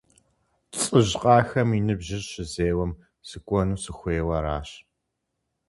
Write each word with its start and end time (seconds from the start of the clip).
ЛӀыжь 0.79 1.13
кхъахэм 1.17 1.69
и 1.77 1.79
ныбжьыр 1.85 2.23
щызеуэм 2.29 2.91
сыкӀуэну 3.27 3.81
сыхуейуэ 3.83 4.33
аращ. 4.37 4.69